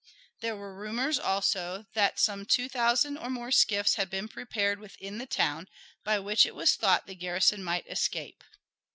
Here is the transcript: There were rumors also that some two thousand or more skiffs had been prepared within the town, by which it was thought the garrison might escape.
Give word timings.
There 0.39 0.55
were 0.55 0.73
rumors 0.75 1.19
also 1.19 1.85
that 1.93 2.17
some 2.17 2.43
two 2.43 2.67
thousand 2.67 3.19
or 3.19 3.29
more 3.29 3.51
skiffs 3.51 3.97
had 3.97 4.09
been 4.09 4.27
prepared 4.27 4.79
within 4.79 5.19
the 5.19 5.27
town, 5.27 5.67
by 6.03 6.17
which 6.17 6.43
it 6.43 6.55
was 6.55 6.73
thought 6.73 7.05
the 7.05 7.13
garrison 7.13 7.63
might 7.63 7.85
escape. 7.87 8.43